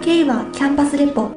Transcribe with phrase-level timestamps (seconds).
[0.00, 1.30] 慶和キャンパスレポ。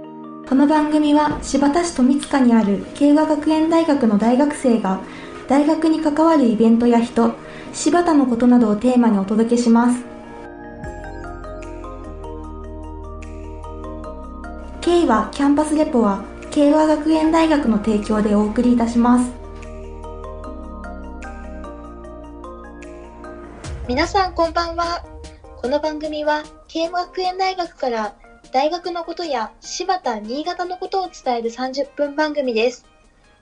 [0.48, 5.02] この番組は新発田市富塚にある慶和学園大学の大学生が
[5.48, 7.34] 大学に関わるイベントや人
[7.74, 10.04] 柴田のことなどをテーマにお届けします。
[14.82, 19.32] 慶和キャンパスレポは慶和学園大学の提供でお送りいたします。
[23.88, 25.04] 皆さんこんばんは。
[25.62, 28.16] この番組は慶和学園大学から
[28.52, 32.86] 大学のことや柴田新潟のことを伝える30分番組です。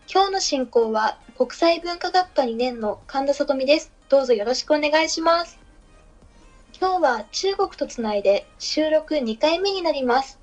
[0.07, 3.91] 今日の進行は国際文化学科2年の神田里美です。
[4.07, 5.57] どうぞよろしくお願いします。
[6.79, 10.37] 今日は中国とつないで収録2回目になります。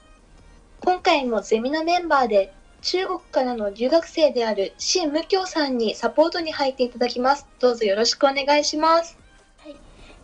[0.80, 7.46] 今回もゼミのメンバーで中国からの留学生である新無教さんにサポートに入っていただきます。
[7.60, 9.16] どうぞよろしくお願いします。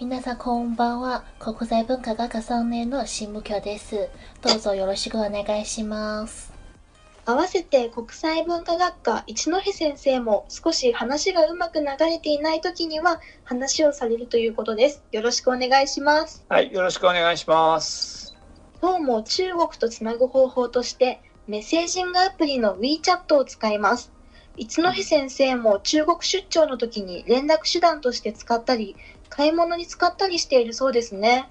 [0.02, 1.23] 皆さんこんばんは。
[1.38, 4.09] 国際文化学科3年の新無教です。
[4.41, 6.53] どうぞよろしくお願いします。
[7.25, 15.05] 合わせて国際文化学科一戸先生も少し話がうまく流れていない時には話をされるということです。
[15.12, 16.44] よろしくお願いします。
[16.48, 18.34] はい、よろしくお願いします。
[18.81, 24.11] 今日も中国とつなぐ方法としてメッセージングアプリの WeChat を使います。
[24.55, 28.97] 一戸先生も中国出張の時に連絡手段として使ったり、
[29.33, 31.48] 買い物に使ったりしているそうですね。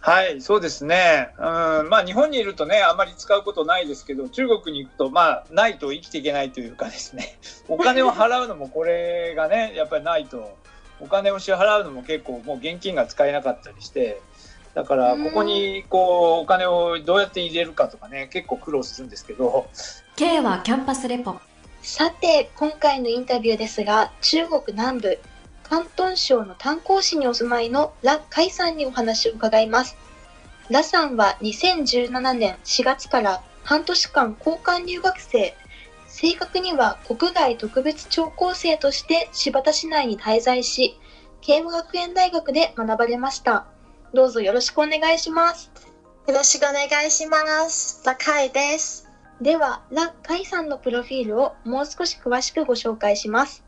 [0.00, 1.28] はい、そうですね。
[1.38, 1.44] うん、
[1.88, 7.38] まあ日本にいるとね、あまり使うことないですけど、中国に行くと、まあないと生きていけないというかですね、
[7.68, 10.56] お金を払うのもこれがね、やっぱりないと、
[11.00, 14.20] お金を支払うのも結構もう現金が使えなかったりして、
[14.74, 19.68] だからここにこうお金をどうやって入れるかとかね、結構苦労するんですけど、
[20.16, 21.36] K はキャンパスレポ。
[21.80, 25.18] さて、今回のインタビューですが、中国南部、
[25.72, 29.96] 広東省の炭鉱市にお住まいのラ・カイさんにお話を伺います。
[30.68, 35.56] ラさんは2017年4月から半年間交換留学生、
[36.08, 40.98] 正確には国外特別聴講生として新発田市内に滞在し、
[41.40, 43.64] 慶和学園大学で学ばれました。
[44.12, 45.70] どうぞよろしくお願いします。
[46.28, 47.38] よろしくお願いしま
[47.70, 48.02] す。
[48.02, 49.08] 高いです。
[49.40, 53.64] では、ラ・カイさんのプロフィールをもう少し詳しくご紹介します。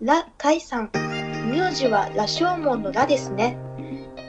[0.00, 1.09] ラ・カイさん。
[1.50, 3.58] 名字は羅生門のラですね。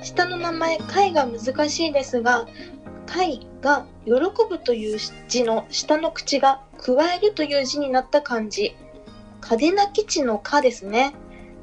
[0.02, 2.48] 下の名前、カイが難しいですが、
[3.06, 4.14] カイが喜
[4.50, 8.76] ぶという字の下の口が加えるという字になった漢字。
[9.40, 11.14] 嘉手納基地のカですね。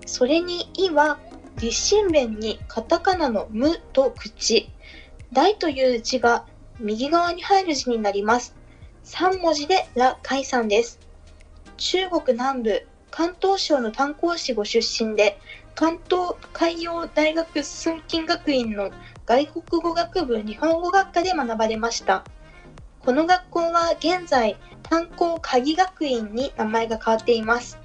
[0.07, 1.19] それにイは
[1.57, 4.71] 立身弁にカタカナのムと口。
[5.33, 6.47] 大という字が
[6.79, 8.55] 右側に入る字になります。
[9.05, 11.01] 3文字でラ・カイさんです。
[11.77, 15.39] 中国南部、関東省の炭鉱市ご出身で、
[15.75, 18.91] 関東海洋大学寸金学院の
[19.27, 22.25] 外国語学部日本語学科で学ばれました。
[23.01, 27.79] この学校は現在、炭鉱鍵学院に名前が変わっています。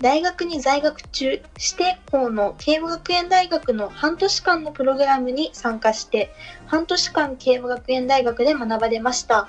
[0.00, 1.42] 大学に在学中、指
[1.76, 6.32] 定校の慶和学園大学の半年間のプログラムに参加して、
[6.66, 9.48] 半年間慶和学園大学で学ばれました。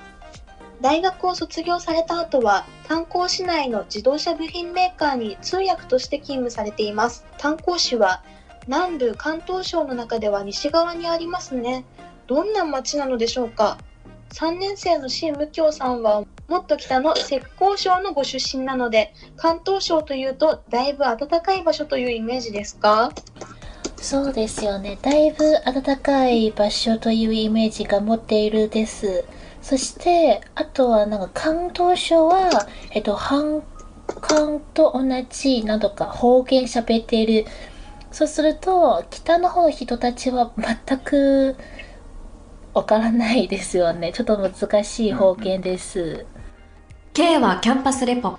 [0.83, 8.21] 大学を卒業された後は炭鉱市内の自動車部品メーカーに通訳として勤務されています炭鉱市は
[8.67, 11.85] 南部関東省の中では西側にありますね
[12.27, 13.77] どんな町なのでしょうか
[14.33, 23.13] ？3年生の新無教さんはもっと北の浙江省のご出身なので関東省というとだいぶ暖かい場所というイメージですか？
[23.97, 24.97] そうですよね。
[25.01, 29.23] だいぶ暖かい場所というイメージが持っているです。
[29.63, 33.63] そして、あとはなんか関東省は、えっと、半
[34.21, 37.45] 関と同じ、なんとか方言喋っている。
[38.11, 41.55] そうすると、北の方の人たちは全く
[42.73, 44.11] わからないですよね。
[44.11, 46.25] ちょっと難しい方言です。
[47.13, 48.37] K はキャンパスレポ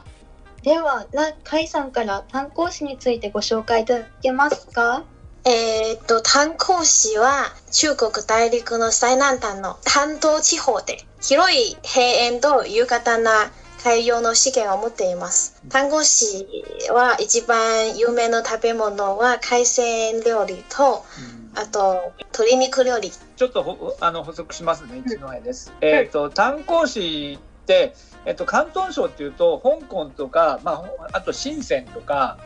[0.63, 5.05] ではラ・カイさんから炭鉱市についてご紹介いただけますか？
[5.47, 13.51] えーっと、炭鉱市は中国大陸の最南端の半島地方で広い平原と豊かな
[13.83, 15.63] 海洋の資源を持っています。
[15.69, 16.47] 炭鉱市
[16.91, 21.05] は一番有名な食べ物は海鮮料理と、
[21.55, 23.11] あと鶏肉料理。
[23.11, 25.75] ちょっとほあの補足しますね、一之江です。
[25.83, 27.95] えっ、と、炭鉱市って、
[28.25, 32.39] えっと、広東省っていうと、香港とか、まあ、あと深センとか、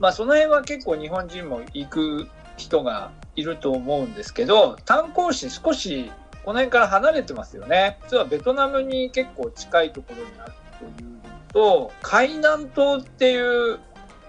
[0.00, 6.10] まあ、その辺は結構日本人も行く人がいると思うんですけど、炭鉱市少し
[6.44, 7.98] この辺から離れてますよね。
[8.04, 11.20] 実はベトナムに結構近いところにあるというの
[11.52, 13.78] と、海南島っていう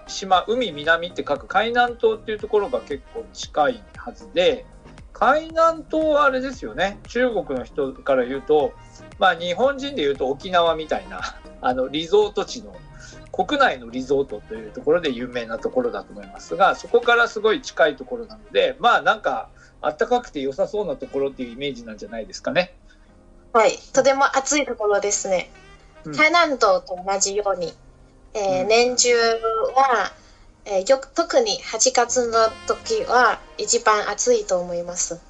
[0.06, 4.66] 島、海南って書く海南島っていうところが結構近いはずで、
[5.12, 8.72] 海南島はあれですよね中国の人から言うと
[9.20, 11.20] まあ日本人で言うと沖縄みたいな
[11.60, 12.74] あのリゾート地の
[13.32, 19.48] 国内のリゾートというところで有名なところだと思いますがそこからすごい近いところなのでまあなんか
[19.80, 22.74] 暖かくて良さそうなところっていうイメージなんじゃないですかね。
[23.52, 25.50] はい、とても暑いところですね。
[26.04, 27.72] うん海南島と同じように、
[28.34, 30.12] えーうん年中は、
[30.64, 35.20] えーよく特に8月の時は一番暑いと思います。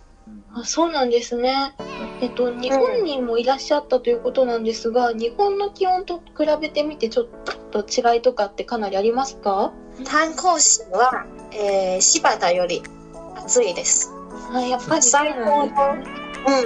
[0.55, 1.75] あそうなんですね。
[2.21, 9.73] えっと、日本にもいらっしゃったということなんですが、日本の気温と比べてみてちょっと違いとかってかなりありますか？
[10.05, 12.83] 炭鉱市は、えー柴田より
[13.37, 14.11] 暑いです。
[14.53, 15.73] あやっぱり最高のね。、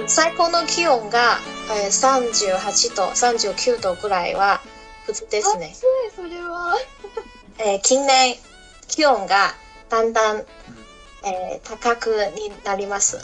[0.01, 1.37] うん、最高の気温が、
[1.83, 4.61] えー、38度、39度ぐらいは
[5.05, 5.73] 普通ですね。
[5.73, 5.83] 暑
[6.13, 6.75] い、それは。
[7.59, 8.35] えー近年
[8.87, 9.53] 気温が
[9.89, 10.37] だんだん、
[11.23, 13.19] えー高くになります。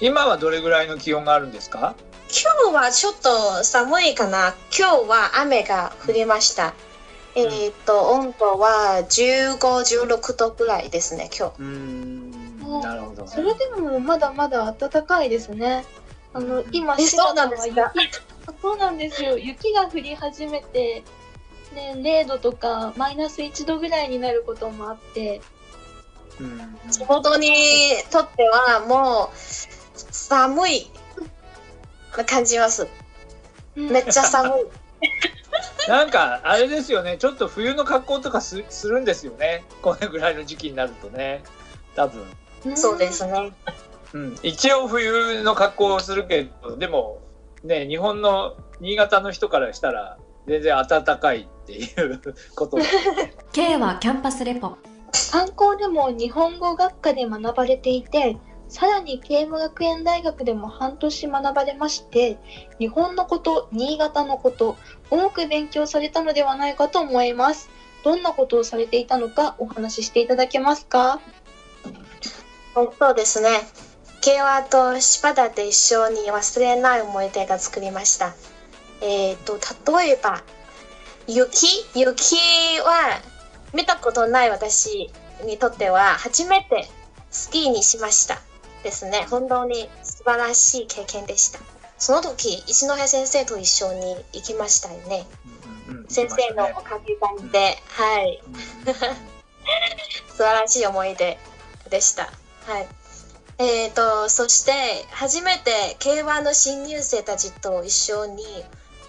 [0.00, 1.94] 今はどれぐらいの気温があるんですか？
[2.32, 4.54] 今日はちょっと寒いかな。
[4.78, 6.74] 今日は雨が降りました。
[7.36, 11.60] えーっと、温度は15、16度ぐらいですね、今日。
[11.60, 12.30] うーん
[12.82, 15.84] なるほど、ね、それでもまだまだ暖かいですね。
[16.32, 17.82] あの、今、え柴そうなん田は雪で
[18.12, 18.26] すか？
[18.46, 19.36] あそうなんですよ。
[19.38, 21.02] 雪が降り始めて、
[21.74, 25.40] ね、0度とかマイナス1度ぐらいになることもあって、
[26.40, 27.48] うん地元に
[28.10, 30.90] とってはもう寒い
[32.26, 32.88] 感じます。
[33.76, 34.52] めっちゃ寒い。
[35.88, 37.16] なんかあれですよね。
[37.18, 39.64] ちょっと冬の格好とかすするんですよね。
[39.82, 41.42] これぐらいの時期になるとね。
[41.94, 42.24] 多分、
[42.66, 42.76] うん。
[42.76, 43.52] そうですね。
[44.12, 47.20] うん、一応冬の格好をするけどでも
[47.62, 50.18] ね日本の新潟の人からしたら
[50.48, 52.20] 全然暖かいっていう
[52.56, 52.82] ことで
[53.52, 54.76] K はキャンパスレポ。
[55.32, 58.36] 観光でも日本語学科で学ばれていて、
[58.70, 62.38] さらに慶務学園大学でも半年学ばれまして、
[62.78, 64.76] 日本のこと、新潟のこと、
[65.10, 67.68] 多く勉強されたのではないかと思います。
[68.04, 71.20] どんなことをされていたのかお話ししていただけますか？
[72.74, 73.48] そうですね。
[74.22, 78.34] 慶和と柴田で一緒に忘れない思い出が作りました。
[79.02, 79.58] えっ、と、
[79.92, 80.42] 例えば、
[81.26, 81.66] 雪？
[81.94, 82.36] 雪
[82.84, 83.20] は
[83.74, 85.10] 見たことない私
[85.44, 86.88] にとっては初めて
[87.30, 88.40] スキーにしました。
[88.82, 89.26] ですね。
[89.30, 91.60] 本当に素晴らしい経験でした。
[91.98, 95.26] その時、一戸先生と一緒に行きましたよね。
[95.88, 98.42] うんうん先生のおかげさんで、はい。
[100.36, 101.38] 素晴らしい思い出
[101.90, 102.32] でした。
[102.66, 102.88] はい。
[103.58, 104.72] えっ、と、そして、
[105.10, 108.44] 初めて K1 の新入生たちと一緒に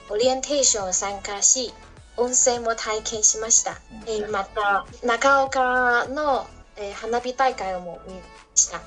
[0.10, 1.74] オリエンテーションを参加し、
[2.18, 3.80] 温泉も体験しました。
[4.06, 6.46] えーまた、中岡の、
[6.76, 8.22] えー花火大会も見ま
[8.54, 8.82] した。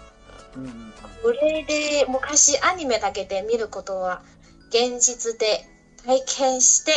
[1.22, 4.22] これで昔アニメだけで見ることは
[4.68, 5.64] 現実で
[6.04, 6.92] 体験して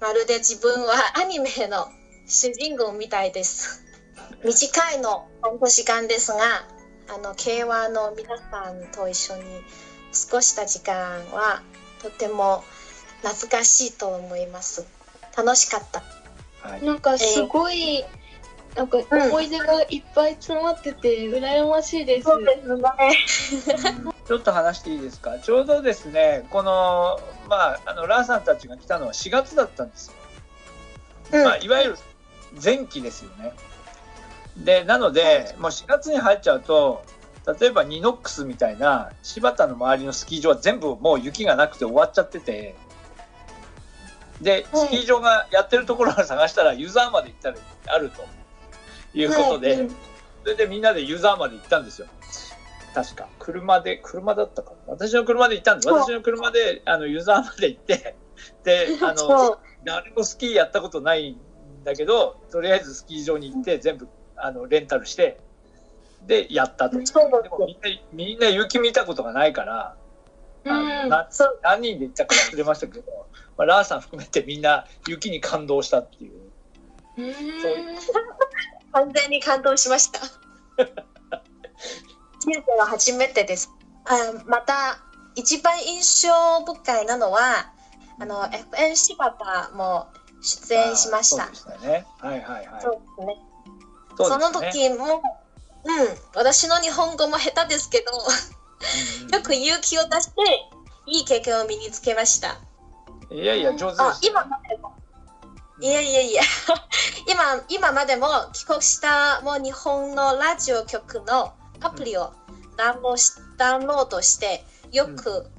[0.00, 1.88] まるで自分はアニメの
[2.26, 3.84] 主人公みたいです。
[4.44, 6.66] 短いの半年間ですが
[7.08, 11.62] あの慶和の皆さんと一緒に過ごした時間は
[12.02, 12.64] とても
[13.22, 14.86] 懐かしいと思います。
[15.36, 16.02] 楽しかった。
[16.66, 16.84] はい。
[16.84, 18.04] なんかすごい、
[18.76, 22.28] なんか思い出がいっぱい詰まってて羨ましいです。
[22.28, 22.52] すね。
[24.26, 25.38] ちょっと話していいですか？
[25.38, 30.14] ちょうどですねこのまああのラーさんたちが来たのは4月だったんですよ。
[31.32, 31.44] うん。
[31.44, 31.96] まあ、いわゆる
[32.62, 33.52] 前期ですよね。
[34.56, 37.02] でなのでもう4月に入っちゃうと
[37.60, 42.74] 例えばニノックスみたいな柴田の周りのスキー場は全部もう雪がなくて終わっちゃってて
[44.40, 44.86] ではい。
[44.86, 47.56] スキー場がやってるところを探したらユーザーまで行ったら
[47.94, 48.24] あると
[49.20, 49.88] いうことで、はい。
[50.42, 52.06] それでみんなでユーザーまで行ったんですよ。
[52.94, 53.28] 確か。
[53.38, 54.76] 車で車だったかな。
[54.86, 55.88] 私の車で行ったんです。
[55.88, 55.98] そう。
[55.98, 58.16] 私の車であのユーザーまで行って
[58.64, 59.58] であのそう。
[59.84, 61.36] 誰もスキーやったことないん
[61.84, 65.38] だけどとりあえずスキー場に行って全部あのレンタルして
[66.26, 66.98] でやったと。
[66.98, 67.04] で
[67.50, 69.96] もみんなみんな雪見たことがないから、
[70.66, 71.08] あの
[71.62, 73.04] 何人で行ったか忘れましたけど、
[73.56, 76.32] まあ、ラーさん含めてみんな雪に感動したっていう。
[77.18, 77.32] うーん。
[77.34, 77.72] そう
[78.96, 80.20] 完全に感動しました。
[82.40, 83.70] 人生は初めてです。
[84.06, 84.98] あまた、
[85.34, 87.72] 一番印象深いなのは、
[88.18, 90.06] あの、FN 柴田も
[90.40, 91.50] 出演しました。
[91.52, 92.06] そうでね。
[92.20, 92.82] はいはいはい。
[92.82, 93.36] そうですね。
[94.16, 95.22] その時も、
[95.84, 98.56] うん、私の日本語も下手ですけど、うんうん
[99.32, 100.42] よく勇気を出して、
[101.06, 102.58] いい経験を身につけました。
[103.30, 104.20] いやいや、上手であす、。
[104.26, 104.94] 今までも。
[105.80, 106.42] いやいやいや、
[107.28, 112.32] 今、今までも帰国したもう日本のラジオ局のアプリを
[112.76, 115.50] ダウンロードしダウンロードして、よく、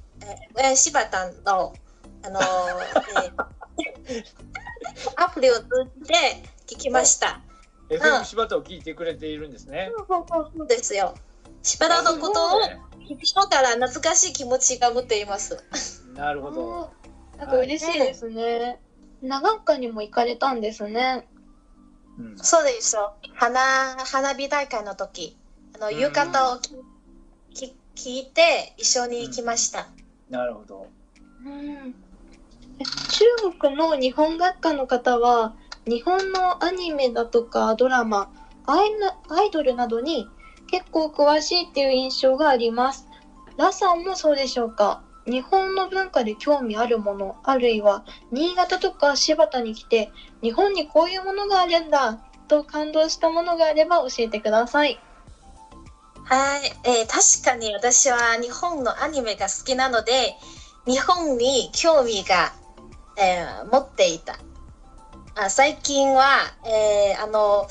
[0.58, 1.74] えー柴田の、
[2.24, 2.44] あのー
[4.10, 4.24] えー
[5.18, 5.64] アプリを通
[6.02, 6.14] じて
[6.66, 7.42] 聞きました。
[7.90, 9.92] FM 柴田を聞いてくれているんですね。
[9.96, 11.14] そうそうそうですよ。
[11.62, 12.62] 柴田のことを
[13.08, 15.64] 聞く人から懐かしい気持ちが持っています。
[16.16, 16.92] なるほど。
[17.38, 18.80] なんか嬉しいですね。
[19.22, 21.28] 長岡にも行かれたんですね。
[22.20, 23.14] うんそうですよ。
[23.36, 25.38] 花花火大会の時、
[25.76, 26.76] あのうん浴衣をき
[27.54, 29.88] き聞いて一緒に行きました。
[30.30, 30.88] なるほど。
[31.46, 31.96] うん、
[32.80, 35.56] え中国の日本学科の方は
[35.86, 38.30] 日本のアニメだとかドラマ
[38.66, 40.28] アイナアイドルなどに
[40.70, 43.08] 結構詳しいっていう印象があります。
[43.58, 45.02] ラさんもそうでしょうか？
[45.27, 50.10] 日本の文化で興味あるものあるいは新潟とか柴田に来て
[50.41, 55.00] 日本にこういうものがあるんだと感動したものがあれば教えてください。
[56.29, 60.36] はい、えー確かに私は日本のアニメが好きなので、
[60.86, 62.53] 日本に興味が、
[63.17, 64.38] えー持っていた。
[65.36, 67.67] あ最近は、えーあの、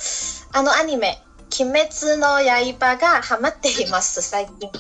[0.53, 1.19] あのアニメ、
[1.61, 2.41] 鬼滅の
[2.79, 4.71] 刃がハマっています、最近。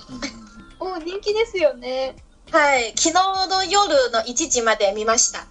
[0.80, 2.16] お人気ですよね。
[2.53, 5.47] はい、昨日の夜の1時まで見ました。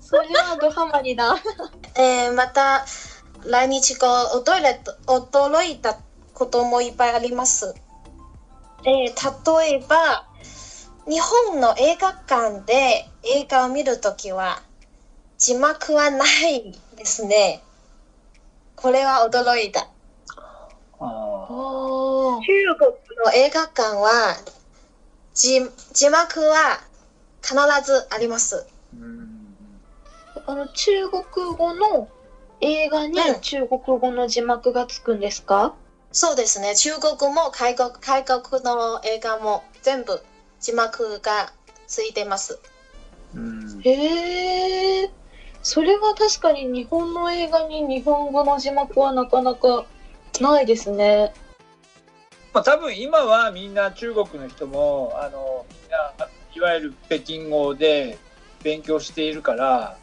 [0.00, 1.36] それはドハマりだ。
[1.96, 2.84] えーまた、
[3.44, 4.06] 来日後、
[4.40, 5.98] 驚いた驚いた
[6.34, 7.74] こともいっぱいあります。
[8.84, 10.26] えー例えば、
[11.06, 14.62] 日本の映画館で映画を見るときは、
[15.38, 17.62] 字幕はないですね。
[18.76, 19.88] これは驚いた。
[21.00, 22.90] 中国
[23.24, 24.36] の映画館は、
[25.34, 25.60] 字
[25.92, 26.80] 字幕は
[27.42, 28.66] 必ずあります。
[28.94, 29.46] うん
[30.46, 31.22] あの中国
[31.56, 32.08] 語の
[32.60, 35.74] 映画にうん中国語の字幕がつくんですか、
[36.12, 36.74] そうですね。
[36.74, 40.22] 中国も海外海外の映画も全部
[40.60, 41.52] 字幕が
[41.86, 42.58] ついてます。
[43.34, 45.10] うんへえ
[45.62, 49.84] それは確かに日本の映画に日本語の字幕はなかなか
[50.40, 51.32] ないですね。
[52.52, 56.12] まあ、多分今はみんな中国の人もあのみんな
[56.54, 58.18] いわゆる北京語で
[58.62, 59.96] 勉強しているから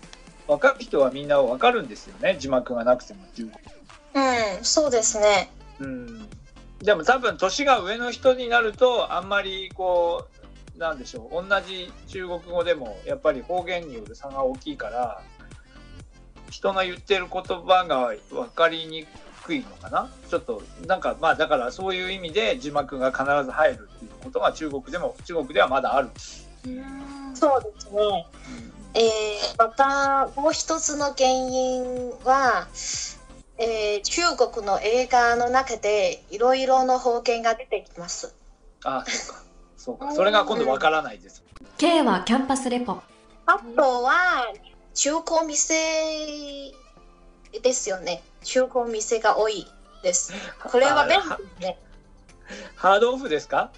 [0.48, 3.58] 分かる人はみんな分かるんですよね字幕がなくても中国。
[4.16, 5.52] うん、そうですね。
[5.80, 6.28] うん、
[6.80, 10.28] でも多分年が上の人になるとあんまりこ
[10.76, 15.22] うなんでしょう同じ中国語でもやっぱり方言による差が大きいから
[16.50, 19.06] 人が言ってる言葉が分かりに
[19.48, 20.10] くいのかな？
[20.30, 26.10] ちょっとなんかまあだからそういう意味で字幕が必ず入るっていうことが中国でも中国ではまだある。
[27.34, 28.28] そうですね。
[28.94, 32.68] えーまたもう一つの原因は、
[33.58, 38.36] えー中国の映画の中でいろいろの方言が出てきます。
[38.84, 39.44] あそうか
[39.78, 41.44] そうかそれが今度分からないです。
[41.78, 43.02] K はキャンパスレポ
[43.46, 44.52] あとは
[44.94, 46.74] 中古店
[47.60, 48.24] ですよね。
[48.44, 49.68] 中古店が多い
[50.04, 50.34] です。
[50.64, 51.78] これは便利ですね。
[52.76, 53.72] ハードオフですか？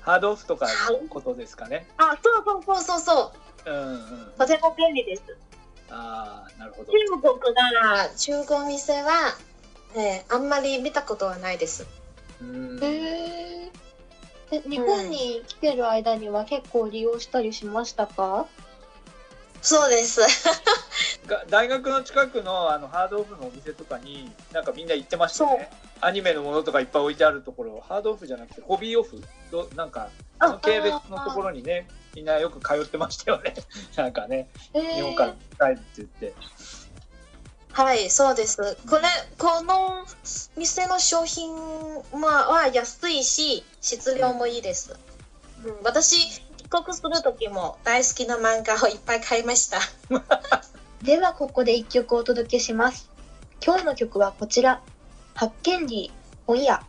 [0.00, 1.86] ハードオフとかのことですかね？
[1.96, 3.32] あ、そうそうそうそうそ
[3.66, 3.70] う。
[3.70, 4.32] うんうん。
[4.38, 5.22] とても便利です。
[5.90, 6.92] ああ、なるほど。
[6.92, 9.36] 中国なら中古店は、
[9.94, 11.86] えーあんまり見たことはないです。
[12.40, 13.70] うんへえ
[14.52, 18.46] え日本に来てる間には結構利用したりしましたか、
[19.62, 20.20] そうです。
[21.26, 25.70] が大学の近くのあのハードオフのお店とかになんかみんな行ってましたよね。
[26.00, 33.54] アニメのものとかいっぱい置いてあるところ、ハードオフじゃなくてホビーオフどなんかあの系列のところにね、みんなよく通ってましたよね。
[33.96, 36.34] なんかね、へ日本から帰るって言って。
[37.72, 38.76] はい、そうです。
[38.88, 39.02] これ、
[39.36, 40.06] この
[40.56, 44.96] 店の商品はは安いし、質量もいいです。
[45.62, 49.80] うん、私、帰国する時も大好きな漫画をいっぱい買いました。
[51.02, 53.10] ではここで一曲お届けします。
[53.64, 54.80] 今日の曲はこちら。
[55.34, 56.82] 発見リー、本屋。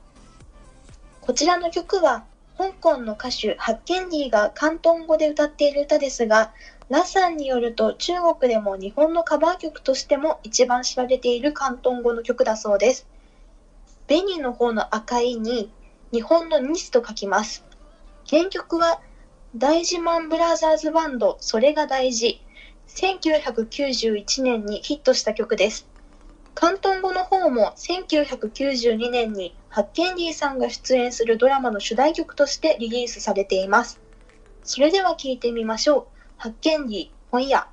[1.20, 2.24] こちらの曲は、
[2.58, 6.54] 香港の歌手、ハッケンリーが広東語で歌っている歌ですが、
[6.88, 13.06] ラさんによると中国でも日本のカバー曲としても一番知られている広東語の曲だそうです。
[14.08, 15.70] 紅の方の赤いに、
[16.14, 17.66] 日本の西と書きます。
[18.30, 19.02] 原曲は、
[19.54, 22.42] 大事マンブラザーズバンド、それが大事。
[22.98, 25.88] 1991年にヒットした曲です。
[26.58, 34.00] 広東語の方も1992年にハッケンリーさんが出演するドラマの主題曲としてリリースされています。
[34.64, 36.06] それでは聴いてみましょう。
[36.38, 37.68] ハッケンリー、本屋。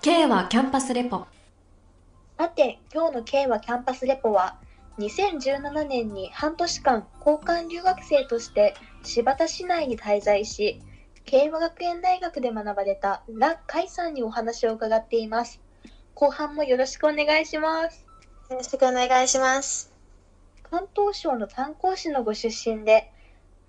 [0.00, 1.26] K はキャンパスレポ
[2.38, 4.58] さて、今日の K はキャンパスレポは、
[4.98, 10.80] 2017年に半年間交換留学生として新発田市内に滞在し、
[11.24, 15.60] 慶和学園大学で学ばれたラ・カイさんにお話を伺っています。
[16.14, 18.06] 後半もよろしくお願いします。
[18.50, 19.92] よろしくお願いします。
[20.62, 23.10] 関東省の炭鉱市のご出身で、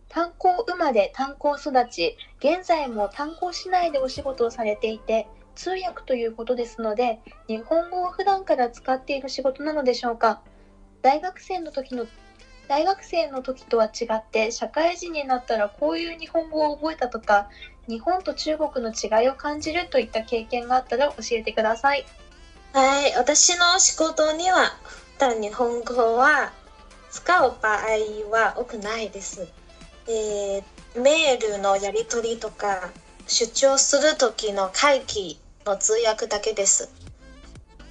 [0.10, 10.42] 炭鉱生まれ炭鉱育ち、現在も炭鉱市内でお仕事をされていて、通訳ということですので、日本語を普段から使っている仕事なのでしょうか？
[11.06, 12.08] 大学生の時の
[12.68, 17.48] 大学生の時とは違って社会人になったらこういう日本語を覚えたとか
[17.88, 22.08] 日本と中国の違いを感じるといった経験があったら教えてください
[22.74, 24.76] はい、私の仕事には、
[25.14, 26.52] 普段日本語は
[27.10, 27.78] 使う場合
[28.32, 29.48] は多くないです。
[30.08, 30.64] えー
[31.00, 32.90] メールのやり取りとか、
[33.28, 36.90] 出張する時の会議の通訳だけです。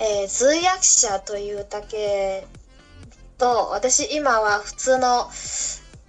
[0.00, 2.46] えー通訳者というだけ
[3.38, 5.30] と、私今は普通の、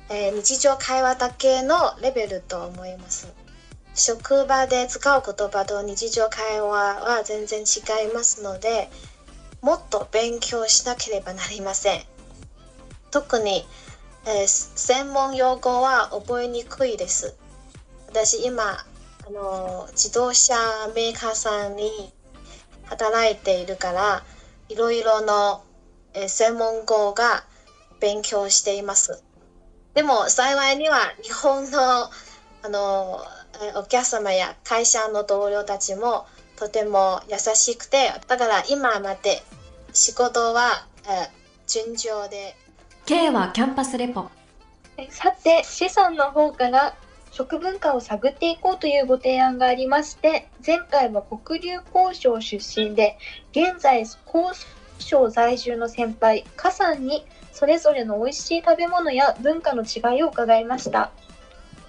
[0.10, 3.28] えー日常会話だけのレベルと思います。
[3.96, 8.90] 職場で使う言葉と日常会話は全然違いますので、
[9.62, 12.04] もっと勉強しなければなりません。
[13.10, 13.66] 特に、
[14.26, 17.36] えー専門用語は覚えにくいです。
[18.08, 18.86] 私今、
[19.28, 20.54] あの自動車
[20.94, 22.14] メーカーさんに
[22.84, 24.24] 働いているから、
[24.70, 25.64] いろいろの、
[26.16, 27.44] えー専門語が
[28.00, 29.24] 勉強しています。
[29.94, 32.10] でも幸いには日本の
[32.64, 33.24] あの
[33.62, 36.26] えーお客様や会社の同僚たちも
[36.58, 39.44] とても優しくてだから今まで
[39.94, 41.30] 仕事は、えー
[41.68, 42.56] 順調で
[43.08, 44.30] K はキャンパスレポ
[44.98, 46.96] えさて資産の方から
[47.32, 53.18] 食文化を探っていこうというご提案がありまして前回は黒竜交渉出身で
[53.52, 54.54] 現在交
[55.00, 61.12] 渉在住の先輩カさんにそれぞれの美味しい食べ物や文化の違いを伺いました。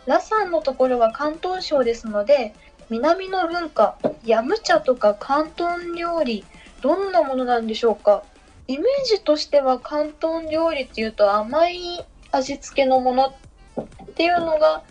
[0.07, 2.55] ラさんのところは広東省ですので
[2.91, 6.45] 南の文化ヤムチャとか広東料理
[6.81, 8.23] どんなものなんでしょうか。
[8.69, 14.83] イメージとしては広東料理っていうと甘い味付けのものっていうのが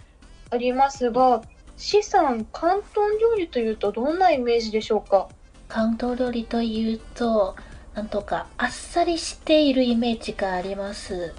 [0.49, 1.41] ありますが
[1.77, 5.27] 資産広東料理というとどんなイメージでしょうか。
[5.67, 7.55] 関東料理というと
[7.95, 11.33] なんとかあっさりしているイメージがあります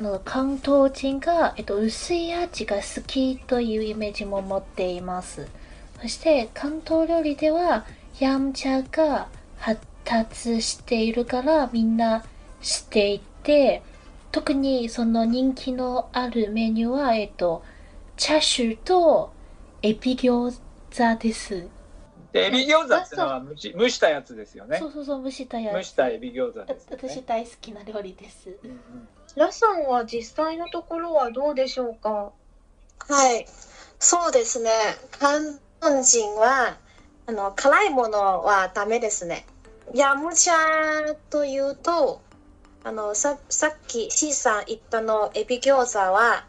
[0.00, 5.46] の関東人が、えっと、薄い味が好きというイメージも持っています
[6.00, 7.86] そして関東料理では
[8.18, 12.24] ヤムチャが発達しているからみんな
[12.60, 13.82] 知っていて
[14.32, 17.62] 特にその人気のあるメニューは、えっと、
[18.16, 19.32] チャーシューと
[19.82, 20.58] エビ餃
[20.90, 21.68] 子です。
[22.32, 24.78] でエビ餃子ってのは蒸し蒸したやつですよね。
[24.78, 25.74] そうそうそう、蒸したやつ。
[25.74, 28.48] 蒸したエビ餃子ですよ私ね、大好きな料理です。
[28.62, 29.08] うんうん。
[29.36, 32.32] ラさんは実際のところはどうでしょうか？
[33.08, 33.46] はい。
[33.98, 34.70] そうですね。
[35.18, 36.76] 関東人は
[37.26, 39.46] あの辛いものはダメですね。
[39.94, 42.22] ヤムチャというと
[42.82, 46.46] あのささっき C さん言ったのエビ餃子は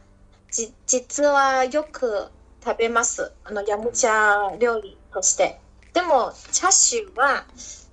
[0.50, 2.30] じ実はよく
[2.63, 3.34] 食べます。
[3.43, 5.60] あのヤムチャ料理として
[5.93, 7.45] でもチャーシューは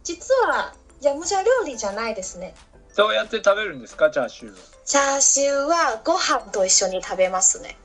[0.02, 2.54] 実はヤムチャ料理じゃないですね。
[2.92, 7.76] そうやって食べるんですかチャーシューをチャーシューはご飯と一緒に食べますね。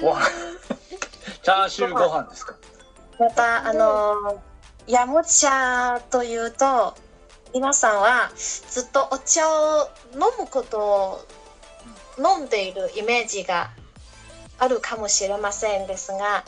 [0.00, 0.26] ご飯。
[1.42, 2.54] チャーシューご飯ですか？
[3.18, 4.40] またあの
[4.86, 6.94] ヤムチャというと
[7.52, 11.26] 皆さんはずっとお茶を飲むことを
[12.18, 13.70] 飲んでいるイメージが
[14.58, 16.44] あるかもしれませんですが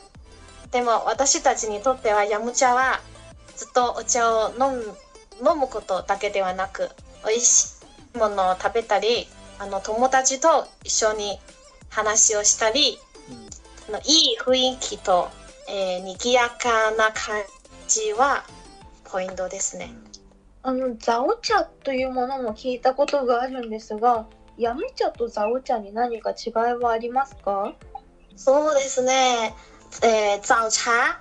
[0.72, 3.00] でも私たちにとってはヤムチャは
[3.56, 4.96] ずっとお茶を飲む
[5.48, 6.88] 飲むことだけではなく
[7.26, 7.82] 美味し
[8.14, 11.38] いものを食べたりあの友達と一緒に
[11.90, 12.98] 話をしたり
[13.88, 15.28] あのいい雰囲気と、
[15.68, 17.42] えー、賑やかな感
[17.88, 18.44] じは
[19.04, 19.92] ポイントですね。
[20.62, 27.74] あのザオ茶というものも聞いたことがあるんですがヤム茶とザオ茶に何か違いはありますか？
[28.36, 29.54] そうですね。
[30.00, 31.20] えー、早茶、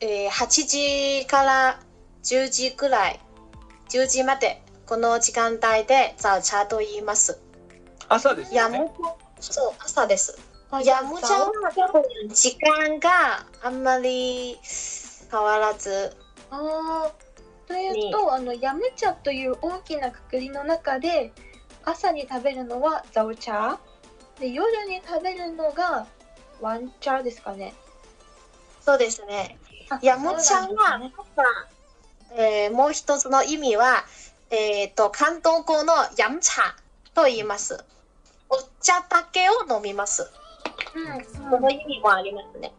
[0.00, 1.80] えー、8時から
[2.22, 3.20] 10時くらい、
[3.88, 4.64] 10時まで。
[4.86, 7.40] この時間帯で早茶と言います。
[8.08, 8.92] 朝ですよね。
[9.40, 10.38] そう朝です。
[10.70, 14.58] あヤム茶は多分時間があんまり
[15.30, 16.14] 変わらず、
[16.50, 21.32] あーというとあのヤム茶という大きなくくりの中で
[21.84, 23.78] 朝に食べるのはザオ茶。
[24.38, 26.06] で夜に食べるのが
[26.60, 27.72] ワン茶ですかね
[28.84, 29.58] そうですね。
[29.88, 31.12] あヤム茶そうなんは、ね
[32.36, 34.04] えーもう一つの意味は、
[34.50, 36.52] えっ、と、関東語のやん茶
[37.14, 37.82] と言います。
[38.50, 40.30] お茶だけを飲みます。
[40.94, 42.72] うん、その意味もありますね。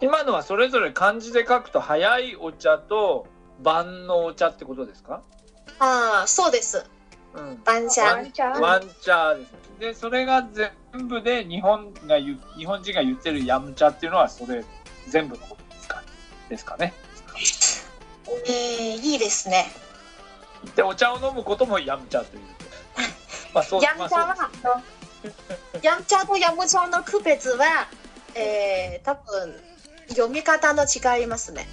[0.00, 3.26] 今のはそれぞれ漢字で書くと早いお茶と
[3.60, 5.22] 晩のお茶ってことですか？
[5.78, 6.84] ああ、そうです。
[7.34, 7.60] うん。
[7.64, 8.02] 晩茶。
[8.04, 9.58] ワンチャですね。
[9.80, 10.46] でそれが
[10.92, 14.64] 全部で日本が言う日本人が言ってるヤム茶っていうのはそれ
[15.08, 16.02] 全部のことですか？
[16.48, 16.92] ですかね？
[18.46, 19.66] えー、いいですね。
[20.76, 22.42] でお茶を飲むこともヤム茶という。
[23.52, 24.82] まあそうやん茶まあ
[25.82, 27.88] やん茶とやむ茶の区別は、
[28.34, 29.54] えー、多分
[30.08, 31.66] 読み方の違いますね。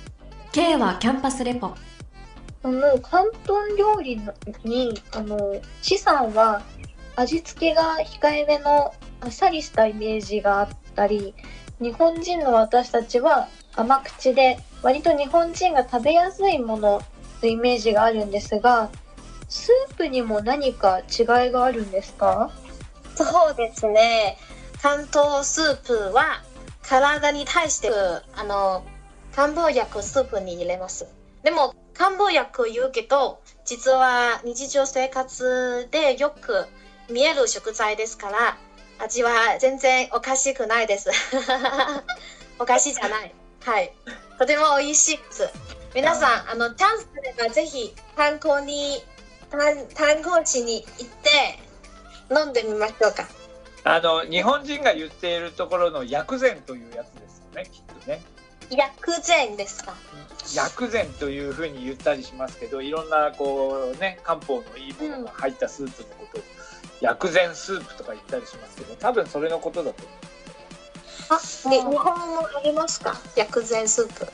[0.51, 1.75] K はキャンパスレポ
[2.63, 6.61] あの広東料理のにあの資産は
[7.15, 11.33] 味付けが控えめのあっさりしたイメージがあったり
[11.81, 17.01] 日本人の私たちは甘口で割と日本人が食べやすいもの
[17.41, 18.89] のイメージがあるんですが
[19.47, 22.51] スープにも何か違いがあるんですか？
[23.15, 24.37] そうですね。
[24.81, 26.41] 関東スープは
[26.83, 27.89] 体に対して
[28.35, 28.85] あの
[29.35, 31.07] 漢方薬スープに入れます。
[31.43, 36.65] でも漢方薬言うけど実は日常生活でよく
[37.09, 38.57] 見える食材ですから
[38.99, 41.09] 味は全然おかしくないです。
[42.59, 43.33] おかしいじゃない。
[43.61, 43.93] はい。
[44.37, 45.49] とても美味しいです。
[45.95, 49.03] 皆さんあのチャンスあればぜひ観光に
[49.49, 51.59] 観観光地に行って
[52.29, 53.27] 飲んでみましょうか。
[53.85, 58.21] あの日本人が言っているところの薬膳というやつですよねきっとね。
[58.69, 59.95] 薬膳ですか。
[60.53, 66.43] 薬膳というふうに言ったりしますけどいろんなこうね漢方のいいものが入ったスープのことを
[67.01, 70.13] 薬膳スープとか言ったりしますけど多分それのことだと思
[71.31, 73.19] あ、ね、日本もありますか？
[73.35, 74.27] 薬膳スープ。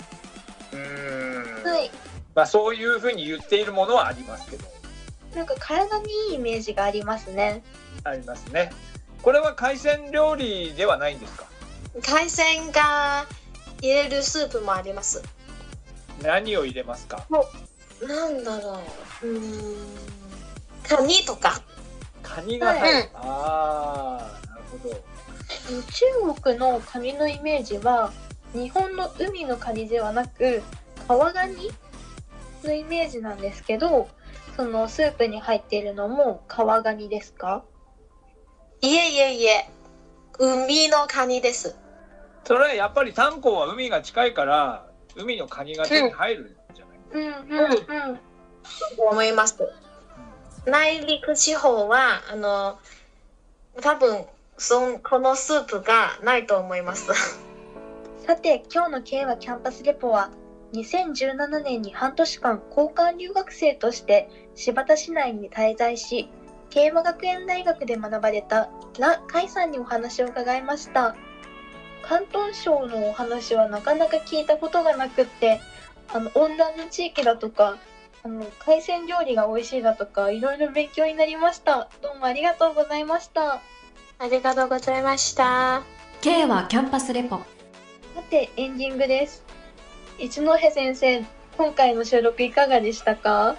[0.74, 0.78] う。
[0.78, 1.92] うーんはい
[2.34, 4.66] まあそういうふうに言っているものはありますけど
[5.36, 7.64] なんか体にいいイメージがありますね
[8.04, 8.72] ありますね。
[9.22, 11.46] これは海鮮料理ではないんですか？
[12.04, 13.26] 海鮮が
[13.82, 15.24] 入れるスープもあります。
[16.22, 17.26] 何を入れますか？
[18.02, 18.80] なんだろ
[19.24, 19.28] う。
[19.28, 19.76] うーん。
[20.88, 21.62] カニとか。
[22.26, 23.18] カニが入る、うん。
[23.22, 24.96] ああなるほど。
[26.34, 28.12] 中国のカニのイメージは
[28.54, 30.64] 日本の海のカニではなく
[31.08, 31.72] 川ガニ
[32.64, 34.10] のイメージなんですけど
[34.56, 37.64] そのスープに入っているのも川ガニですか？
[38.82, 39.70] いえいえいえ。
[40.38, 41.76] 海のカニです。
[42.44, 48.20] それはやっぱり炭鉱は海が近いから海のカニが手に入るんじゃない、うんうんうん。
[48.98, 49.58] 思います。
[50.66, 52.80] 内陸地方は、あの、
[53.82, 54.26] 多分、
[54.58, 57.12] そんこのスープがないと思います。
[58.26, 60.30] さて今日の K はキャンパスレポは
[60.74, 66.30] 2017年に半年間交換留学生として新発田市内に滞在し
[66.70, 71.16] 慶和学園大学で学ばれたラ・カイさんにお話を伺いました
[72.04, 75.60] 広東省のお話はなかなか聞いたことがなくって
[76.14, 77.78] あの温暖の地域だとか
[78.26, 83.62] あの海鮮料理が美味しいだとかいろいろ勉強になりましたどうもありがとうございました
[84.18, 85.84] ありがとうございました。
[86.22, 87.44] K はキャンパスレポさ
[88.28, 89.44] てエンディングです
[90.18, 91.24] 一戸先生
[91.56, 93.58] 今回の収録いかがでしたか？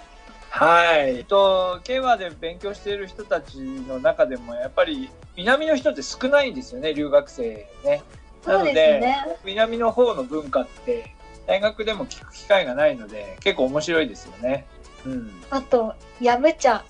[0.49, 1.17] はい。
[1.17, 8.03] えっと、慶和で勉強している人たちの中でも、やっぱり南の人って少ないんですよね、留学生ね。
[8.45, 11.15] なそうですので、ね南の方の文化って、
[11.47, 14.67] 大学でも聞く機会がないので、結構面白いですよね。
[15.05, 15.31] うん。
[15.49, 16.83] あとヤム茶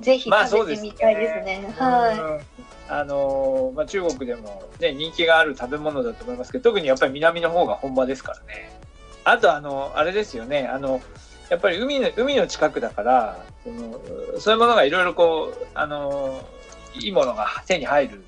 [0.00, 1.74] ぜひ食べてみたいですね。
[1.78, 2.18] はい。
[2.18, 2.40] うん。
[2.88, 8.76] あのーまあ、中国でも、ね、人気がある食べ物だと思いますけど特にやっぱり南の方が本場ですからね。
[9.22, 10.66] あとあのあれですよね。
[10.66, 11.00] あの
[11.50, 14.00] やっぱり海の海の近くだからその
[14.40, 16.42] そういうものがいろいろこうあの
[16.94, 18.24] いいものが手に入る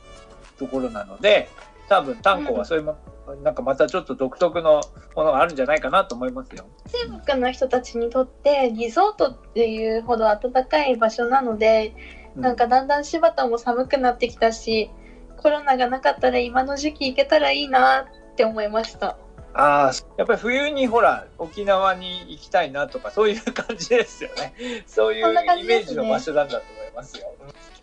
[0.59, 1.49] ところなので
[1.89, 2.97] 多分炭鉱はそういうも、
[3.43, 4.81] なんかまたちょっと独特の
[5.15, 6.65] ものがあるんじゃないかなと思いますよ。
[7.09, 11.95] 中国の人たちにとってリゾートっていうほど暖かい場所なので、
[12.35, 14.91] なんかだんだん柴田も寒くなってきたし
[15.37, 19.17] コロナがなかったら今の時期行けたらいいなって思いました。
[19.55, 24.55] ああやっぱり冬にほら沖縄に行きたいなとかそういう感じですよね。
[24.87, 27.27] そういうイメージの場所なんだと思いますよ。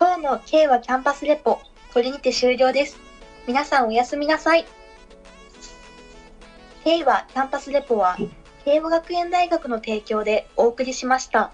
[0.00, 1.60] 今日の K はキャンパスレポ。
[1.92, 2.98] これにて終了です。
[3.46, 4.64] 皆さんおやすみなさい
[6.82, 8.16] 平和キャンパスレポは
[8.64, 11.52] 平和学園大学の提供でお送りしました。